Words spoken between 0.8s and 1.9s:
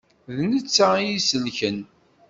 i yi-isellken.